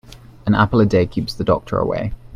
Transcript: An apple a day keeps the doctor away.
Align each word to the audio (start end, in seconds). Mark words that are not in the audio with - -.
An 0.47 0.55
apple 0.55 0.79
a 0.79 0.85
day 0.87 1.05
keeps 1.05 1.35
the 1.35 1.43
doctor 1.43 1.77
away. 1.77 2.11